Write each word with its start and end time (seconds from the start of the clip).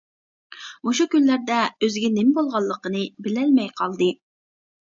مۇشۇ 0.87 1.05
كۈنلەردە 1.11 1.59
ئۆزىگە 1.67 2.11
نېمە 2.17 2.35
بولغانلىقىنى 2.39 3.05
بىلەلمەي 3.29 3.73
قالدى. 3.79 4.13